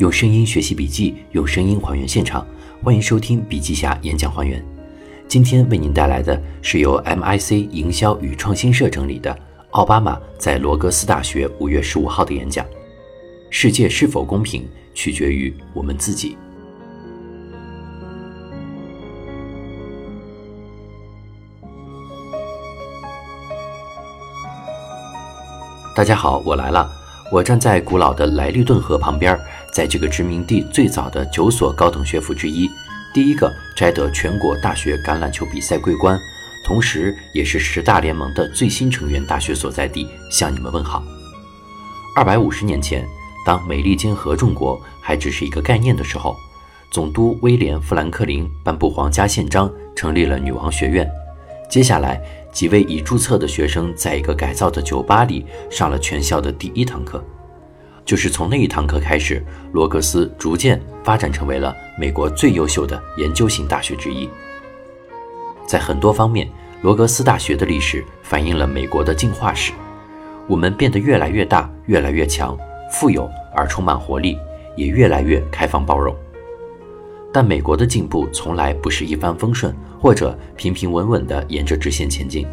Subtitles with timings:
[0.00, 2.46] 用声音学习笔记，用声音还原现场。
[2.82, 4.64] 欢迎收听笔记侠演讲还原。
[5.28, 9.38] 今天为您带来的是由 MIC 营销与创新社整理的
[9.72, 12.64] 奥巴马在罗格斯大学五月十五号的演讲。
[13.50, 16.34] 世界是否公平，取决于我们自己。
[25.94, 26.90] 大家好，我来了。
[27.32, 29.38] 我站在古老的莱利顿河旁边，
[29.72, 32.68] 在这个殖民地最早的九所高等学府之一，
[33.14, 36.18] 第一个摘得全国大学橄榄球比赛桂冠，
[36.66, 41.02] 同时也是十大联盟的最新成员大学所在地，向你们问好。
[42.16, 43.06] 二百五十年前，
[43.46, 46.36] 当美利坚合众国还只是一个概念的时候，
[46.90, 51.08] 总督威廉·富兰克林颁布皇家宪章，成立了女王学院。
[51.68, 52.20] 接下来。
[52.52, 57.24] 几位已注册的学生在一个改造的酒吧里上了全校的第一堂课，
[58.10, 64.28] 就是从那一堂课开始，罗格斯逐渐发展成为了美国最优秀的研究型大学之一。
[65.64, 66.50] 在很多方面，
[66.82, 69.70] 罗格斯大学的历史反映了美国的进化史。
[70.48, 72.58] 我们变得越来越大，越来越强，
[72.90, 74.36] 富有而充满活力，
[74.74, 76.12] 也越来越开放包容。
[77.32, 82.44] 但美国的进步从来不是一帆风顺，或者平平稳稳地沿着直线前进。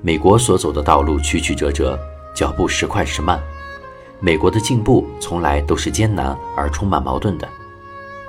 [0.00, 1.98] 美国所走的道路曲曲折折，
[2.34, 3.38] 脚步时快时慢。
[4.20, 7.48] 美国的进步从来都是艰难而充满矛盾的。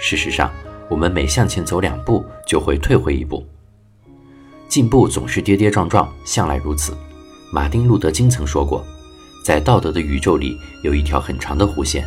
[0.00, 0.52] 事实上，
[0.88, 3.46] 我们每向前走两步，就会退回一步。
[4.68, 6.96] 进步总是跌跌撞撞，向来如此。
[7.52, 8.84] 马丁·路德·金曾说过，
[9.44, 12.06] 在道德的宇宙里有一条很长的弧线，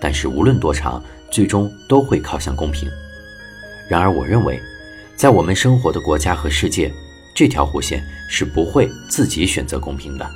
[0.00, 1.02] 但是无论多长。
[1.32, 2.88] 最终都会靠向公平。
[3.88, 4.60] 然而，我认为，
[5.14, 6.92] 在我们生活的国家和世界，
[7.36, 10.28] 这条弧线是不会自己选择公平的。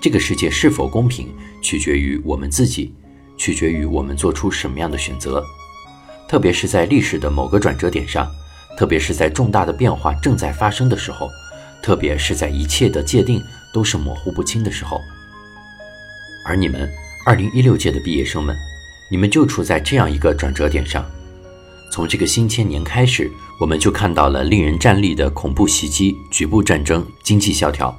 [0.00, 1.32] 这个世界是否公平，
[1.64, 2.94] 取决于我们自己，
[3.36, 5.42] 取决于我们做出什么样的选择。
[6.28, 8.30] 特别是在历史的某个转折点上，
[8.76, 11.28] 特别是在重大的变化正在发生的时候，
[11.82, 15.00] 特别是在一切的界定都是模糊不清的时候。
[16.46, 16.88] 而你们，
[17.24, 18.54] 二零一六届的毕业生们。
[19.10, 21.04] 你们就处在这样一个转折点上，
[21.92, 27.96] 从这个新千年开始，我们就看到了令人战栗的恐怖袭击、局部战争、经济萧条。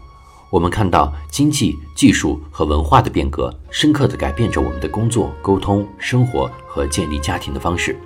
[0.50, 7.98] 我们看到经济、技术和文化的变革，深刻地改变着我们的工作、沟通、生活和建立家庭的方式。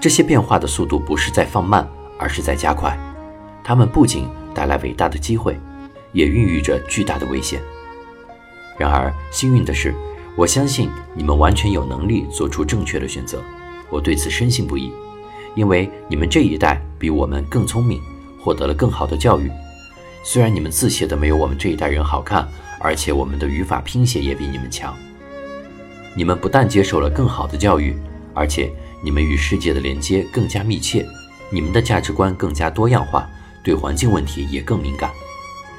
[0.00, 1.88] 这些变化的速度不是在放慢，
[2.18, 2.96] 而是在加快。
[3.64, 5.58] 它们不仅带来伟大的机会，
[6.12, 7.60] 也孕育着巨大的危险。
[8.76, 9.94] 然而，幸运的是。
[10.36, 13.42] 我相信你们完全有能力做出正确的选择，
[13.90, 14.92] 我对此深信不疑，
[15.56, 18.00] 因为你们这一代比我们更聪明，
[18.40, 19.50] 获得了更好的教育。
[20.22, 22.46] 虽然你们字写的没有我们这一代人好看，
[22.80, 24.96] 而且我们的语法拼写也比你们强。
[26.14, 27.96] 你们不但接受了更好的教育，
[28.34, 28.70] 而且
[29.02, 31.06] 你们与世界的连接更加密切，
[31.50, 33.28] 你们的价值观更加多样化，
[33.62, 35.10] 对环境问题也更敏感。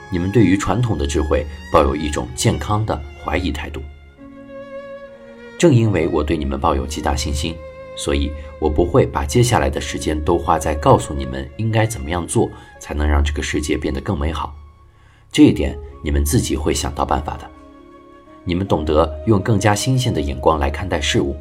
[0.09, 3.81] 你们对于传统的智慧抱有一种健康的怀疑态度。
[5.57, 7.55] 正因为我对你们抱有极大信心，
[7.99, 12.49] 所以我不会把接下来的时间都花在告诉你们应该怎么样做
[12.79, 14.55] 才能让这个世界变得更美好。
[15.29, 17.45] 这一点你们自己会想到办法的。
[18.45, 21.35] 你们懂得用更加新鲜的眼光来看待事物，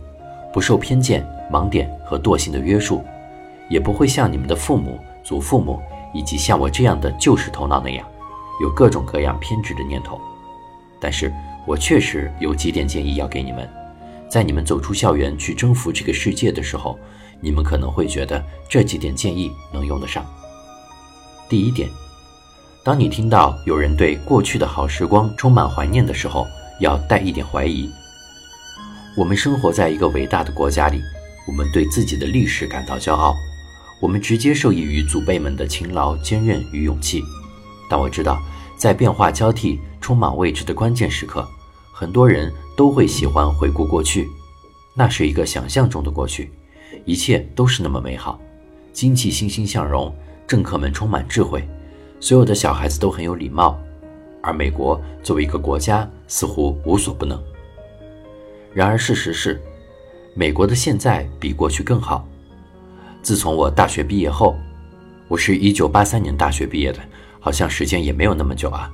[0.52, 3.04] 不受偏见、盲点和惰性的约束，
[3.70, 5.80] 也不会像你们的父母、祖父母
[6.12, 8.04] 以及像我这样的旧式头脑那样，
[8.60, 10.20] 有各种各样偏执的念头。
[10.98, 11.32] 但是
[11.68, 13.77] 我确实有几点建议要给你们。
[14.28, 16.98] 在你们走出校园去征服这个世界的时候，
[17.40, 20.24] 你们可能会觉得这几点建议能用得上。
[21.48, 21.88] 第一点，
[22.84, 26.46] 当你听到有人对过去的好时光充满怀念的时候，
[26.80, 27.88] 要带一点怀疑。
[29.16, 31.00] 我们生活在一个伟大的国家里，
[31.46, 33.34] 我们对自己的历史感到骄傲，
[33.98, 37.24] 我们直接受益于祖辈们的勤劳、坚韧与勇气。
[37.88, 38.38] 但我知道，
[38.76, 41.48] 在变化交替、充满未知的关键时刻，
[41.92, 42.52] 很多人。
[42.78, 44.28] 都会喜欢回顾过去，
[44.94, 46.52] 那是一个想象中的过去，
[47.04, 48.40] 一切都是那么美好，
[48.92, 50.14] 经济欣欣向荣，
[50.46, 51.68] 政客们充满智慧，
[52.20, 53.76] 所有的小孩子都很有礼貌，
[54.40, 57.42] 而美国作为一个国家似乎无所不能。
[58.72, 59.60] 然而事实是，
[60.36, 62.24] 美国的现在比过去更好。
[63.22, 64.54] 自从我大学毕业后，
[65.26, 67.00] 我是一九八三年大学毕业的，
[67.40, 68.88] 好像时间也没有那么久啊。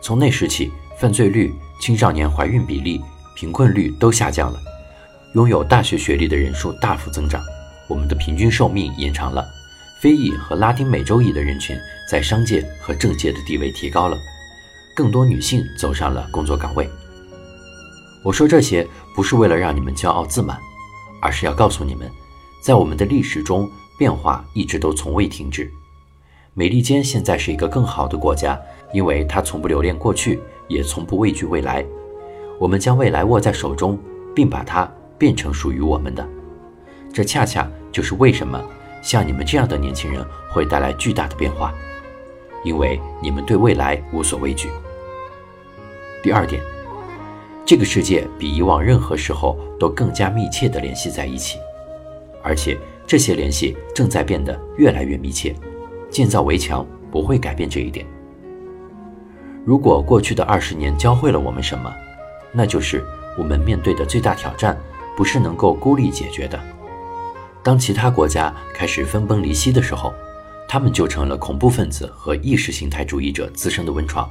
[0.00, 3.02] 从那时起，犯罪率、青少年怀孕比例。
[3.38, 4.58] 贫困率都下降了，
[5.34, 7.40] 拥有大学学历的人数大幅增长，
[7.86, 9.46] 我们的平均寿命延长了，
[10.00, 11.78] 非裔和拉丁美洲裔的人群
[12.10, 14.18] 在商界和政界的地位提高了，
[14.92, 16.90] 更多女性走上了工作岗位。
[18.24, 20.58] 我说这些不是为了让你们骄傲自满，
[21.22, 22.10] 而是要告诉你们，
[22.60, 25.70] 在我们的历史中，变化一直都从未停止。
[26.54, 28.60] 美利坚现在是一个更好的国家，
[28.92, 31.86] 因为它从不留恋过去，也从不畏惧未来。
[32.58, 33.98] 我们将未来握在手中，
[34.34, 36.26] 并把它变成属于我们的。
[37.12, 38.62] 这恰恰就是为什么
[39.02, 41.72] 像你们这样的年轻人会带来巨大的变化，
[42.64, 44.68] 因为你们对未来无所畏惧。
[46.22, 46.60] 第二点，
[47.64, 51.58] 这个世界比以往任何时候都更加密切地联系在一起，
[52.42, 52.76] 而且
[53.06, 55.54] 这些联系正在变得越来越密切。
[56.10, 58.06] 建造围墙不会改变这一点。
[59.64, 61.94] 如果过去的二十年教会了我们什么，
[62.52, 63.04] 那就是
[63.36, 64.78] 我们面对的最大挑战
[65.16, 66.58] 不是能够孤立解决的。
[67.62, 70.12] 当其他国家开始分崩离析的时候，
[70.68, 74.28] 他们就成了恐怖分子和意识形态主义者滋生的温床。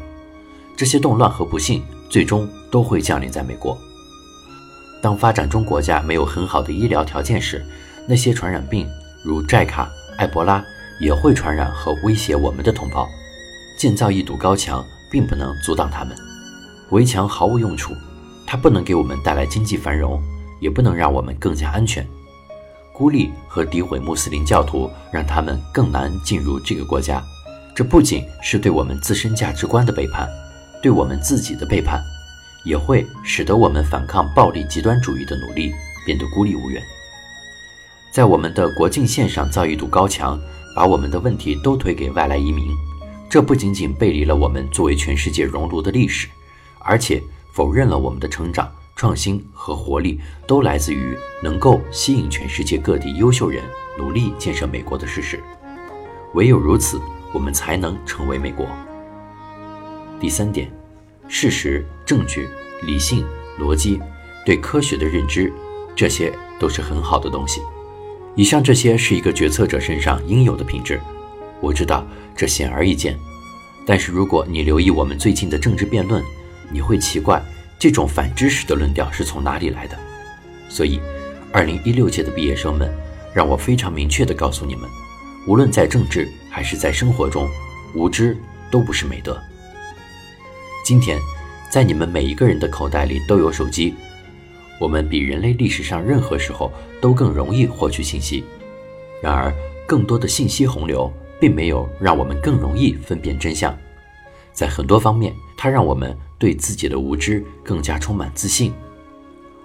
[0.75, 3.77] 这些动乱和不幸最终都会降临在美国。
[5.01, 7.65] 当发展中国家没有很好的医疗条件时，
[8.07, 8.87] 那些传染病
[9.23, 10.63] 如寨卡、埃博拉。
[10.99, 13.07] 也会传染和威胁我们的同胞。
[13.77, 16.17] 建造一堵高墙并不能阻挡他们，
[16.89, 17.93] 围墙毫无用处，
[18.47, 20.19] 它不能给我们带来经济繁荣，
[20.59, 22.07] 也不能让我们更加安全。
[22.93, 27.21] 孤立和诋毁穆斯林教徒，让他们更难进入这个国家。
[27.75, 30.27] 这不仅是对我们自身价值观的背叛，
[30.81, 32.01] 对我们自己的背叛，
[32.65, 35.71] 也会使得我们反抗暴力极端主义的努力
[36.05, 36.81] 变得孤立无援。
[38.11, 40.39] 在我们的国境线上造一堵高墙。
[40.75, 42.67] 把我们的问题都推给外来移民，
[43.27, 46.27] 这不仅仅背离了我们作为全世界熔炉的历史，
[46.77, 47.19] 而且
[47.57, 53.63] 否认了我们的成长、创新和活力都来自于能够吸引全世界各地优秀人
[53.97, 55.41] 努力建设美国的事实。
[56.35, 57.01] 唯有如此，
[57.33, 58.67] 我们才能成为美国。
[60.19, 60.71] 第三点，
[61.27, 62.47] 事实、证据、
[62.83, 63.25] 理性、
[63.59, 63.99] 逻辑、
[64.45, 65.51] 对科学的认知，
[65.95, 67.59] 这些都是很好的东西。
[68.35, 71.01] 以上这些是一个决策者身上应有的品质，
[71.59, 72.05] 我知道
[72.35, 73.17] 这显而易见，
[73.83, 76.23] 但是如果你留意我们最近的政治辩论，
[76.69, 77.41] 你会奇怪
[77.79, 79.97] 这种反知识的论调是从哪里来的。
[80.69, 80.99] 所以，
[81.51, 82.91] 二零一六届的毕业生们，
[83.33, 84.89] 让我非常明确地告诉你们，
[85.47, 87.47] 无论在政治还是在生活中，
[87.95, 88.37] 无知
[88.69, 89.39] 都不是美德。
[90.83, 91.17] 今天，
[91.69, 93.93] 在你们每一个人的口袋里都有手机。
[94.79, 96.71] 我们比人类历史上任何时候
[97.01, 98.43] 都更容易获取信息，
[99.23, 99.53] 然而
[99.87, 103.75] 更多的信息洪流并没有让我们更容易分辨真相。
[104.53, 108.73] 在很多方面，它让我们对自己的无知更加充满自信。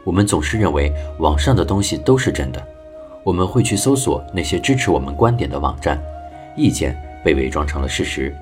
[0.05, 2.67] 我们总是认为网上的东西都是真的，
[3.25, 6.03] 我们会去搜索那些支持我们观点的网站，
[6.57, 8.37] 意见被伪装成了事实，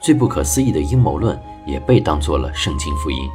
[0.00, 3.28] 最不可思议的阴谋论也被当作了圣经福音。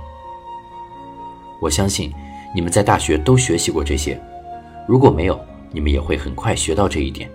[1.62, 2.12] 我相信。
[2.54, 4.18] 你们在大学都学习过这些，
[4.88, 5.38] 如果没有，
[5.74, 7.30] 你们也会很快学到这一点。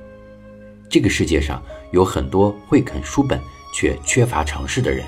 [0.89, 1.63] 这个世界上
[1.93, 3.39] 有很多会啃书本
[3.75, 5.05] 却缺乏常识的人，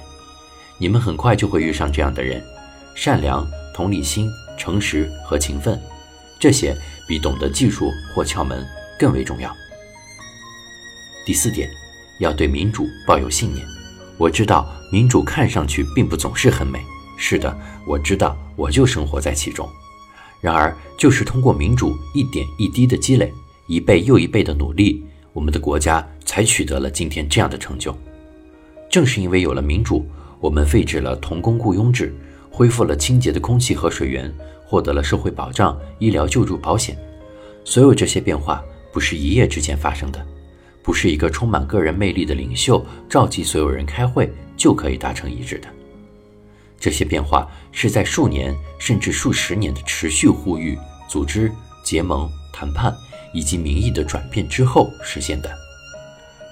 [0.83, 2.43] 你们很快就会遇上这样的人。
[2.93, 5.81] 善良、同理心、诚实和勤奋，
[6.41, 6.77] 这些
[7.07, 8.67] 比懂得技术或窍门
[8.99, 9.57] 更为重要。
[11.25, 11.71] 第四点，
[12.19, 13.65] 要对民主抱有信念。
[14.19, 16.81] 我知道民主看上去并不总是很美，
[17.17, 17.57] 是的，
[17.87, 19.71] 我知道，我就生活在其中。
[20.41, 23.33] 然而，就是通过民主一点一滴的积累，
[23.69, 27.97] 一倍又一倍的努力，我们的国家才取得了今天这样的成就。
[28.91, 30.05] 正是因为有了民主，
[30.43, 32.13] 我们废止了童工雇佣制，
[32.51, 34.29] 恢复了清洁的空气和水源，
[34.67, 36.99] 获得了社会保障、医疗救助保险。
[37.65, 38.61] 所有这些变化
[38.93, 40.21] 不是一夜之间发生的，
[40.83, 45.69] 不是一个充满个人魅力的领袖召集所有人开会就可以达成一致的。
[46.81, 50.77] 这些变化是在数年甚至数十年的持续呼吁、
[51.09, 51.53] 组织、
[51.85, 52.93] 结盟、谈判
[53.33, 55.49] 以及民意的转变之后实现的。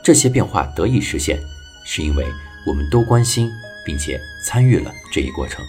[0.04, 1.40] 这些变化得以实现，
[1.84, 2.24] 是因为
[2.68, 3.50] 我们都关心
[3.84, 5.64] 并且参与了这一过程。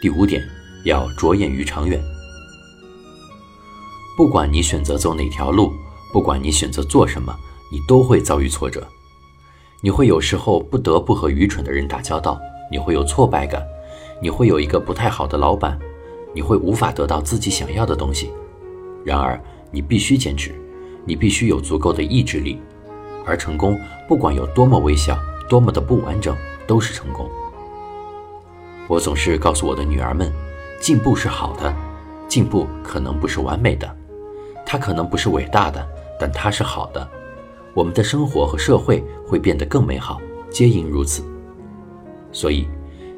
[0.00, 0.42] 第五点，
[0.84, 2.02] 要着眼于长远。
[4.16, 5.72] 不管你选择走哪条路，
[6.12, 7.34] 不管你选择做什么，
[7.70, 8.86] 你都会遭遇挫折。
[9.80, 12.40] 你会有时候不得不和愚蠢的人打交道。
[12.70, 13.62] 你会有挫败感，
[14.22, 15.78] 你会有一个不太好的老板，
[16.34, 18.30] 你会无法得到自己想要的东西。
[19.04, 19.38] 然而，
[19.70, 20.54] 你必须坚持，
[21.04, 22.58] 你必须有足够的意志力。
[23.26, 25.18] 而成功，不管有多么微小，
[25.52, 26.34] 多么的不完整，
[26.66, 27.28] 都是成功。
[28.88, 30.32] 我总是告诉我的女儿们，
[30.80, 31.76] 进步是好的，
[32.26, 33.94] 进步可能不是完美的，
[34.64, 35.86] 它可能不是伟大的，
[36.18, 37.06] 但它是好的。
[37.74, 40.18] 我们的生活和社会会变得更美好，
[40.48, 41.22] 皆因如此。
[42.32, 42.66] 所以，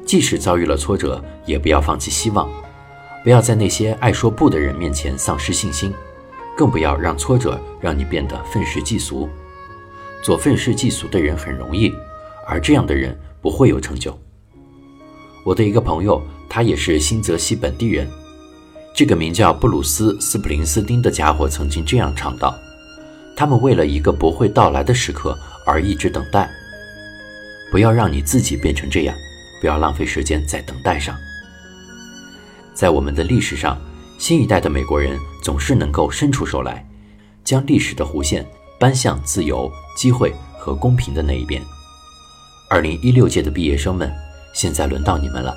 [0.05, 2.49] 即使遭遇了挫折，也不要放弃希望，
[3.23, 5.93] 不要在那些爱说不的人面前丧失信心，
[6.57, 9.29] 更不要让挫折让你变得愤世嫉俗。
[10.21, 11.93] 做愤世嫉俗的人很容易，
[12.45, 14.17] 而这样的人不会有成就。
[15.43, 18.07] 我的一个朋友，他也是新泽西本地人，
[18.95, 22.55] 这个名叫布鲁斯·斯普林斯丁的家伙曾经这样唱道
[23.37, 26.49] ：“他们为了一个不会到来的时刻而一直等待。
[27.71, 29.15] 不要让你自己变成这样，
[29.59, 31.15] 不要浪费时间在等待上。”
[32.73, 33.79] 在我们的历史上，
[34.17, 36.87] 新一代的美国人总是能够伸出手来，
[37.43, 38.45] 将历史的弧线
[38.79, 41.61] 搬向自由、机会和公平的那一边。
[42.69, 44.11] 二零一六届的毕业生们。
[44.53, 45.53] 现在轮到你们了，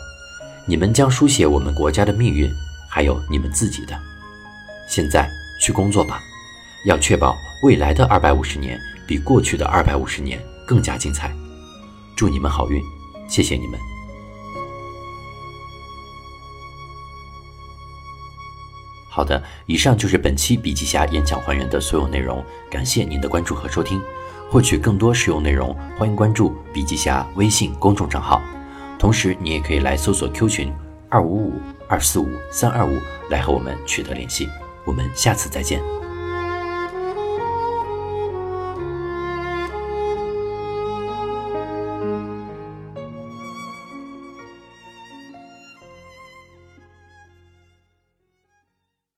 [0.67, 2.53] 你们将书写我们国家的命运，
[2.91, 3.97] 还有你们自己的。
[4.89, 5.31] 现在
[5.63, 6.21] 去工作吧，
[6.85, 11.33] 要确保未来的二百五十年比过去的二百五十年更加精彩。
[12.17, 12.83] 祝你们好运，
[13.29, 13.79] 谢谢你们。
[19.09, 24.03] 好的，以上就是本期笔记侠演讲还原的所有内容，感谢您的关注和收听。
[24.51, 28.41] 获取更多实用内容，欢迎关注笔记侠微信公众账号。
[28.99, 30.73] 同时，你也可以来搜索 Q 群
[31.11, 31.53] 二五五
[31.87, 34.49] 二四五三二五来和我们取得联系。
[34.87, 35.83] 我们下次再见。